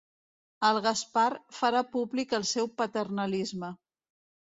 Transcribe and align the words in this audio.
El 0.69 0.77
Gaspar 0.85 1.25
farà 1.57 1.81
públic 1.97 2.33
el 2.39 2.47
seu 2.53 2.71
paternalisme. 2.79 3.71